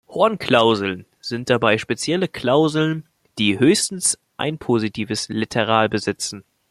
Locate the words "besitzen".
5.89-6.43